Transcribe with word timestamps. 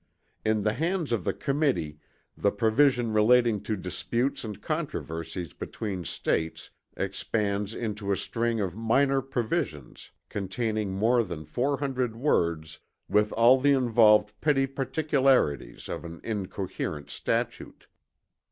In 0.43 0.63
the 0.63 0.73
hands 0.73 1.11
of 1.11 1.23
the 1.23 1.31
Committee 1.47 1.99
the 2.35 2.49
provision 2.51 3.13
relating 3.13 3.61
to 3.61 3.75
disputes 3.77 4.43
and 4.43 4.59
controversies 4.59 5.53
between 5.53 6.05
States 6.05 6.71
expands 6.97 7.75
into 7.75 8.11
a 8.11 8.17
string 8.17 8.59
of 8.59 8.75
minor 8.75 9.21
provisions 9.21 10.09
containing 10.27 10.91
more 10.93 11.21
than 11.23 11.45
400 11.45 12.15
words 12.15 12.79
with 13.07 13.31
all 13.33 13.59
the 13.59 13.73
involved 13.73 14.33
petty 14.41 14.65
particularities 14.65 15.87
of 15.87 16.03
an 16.03 16.19
incoherent 16.23 17.11
statute. 17.11 17.85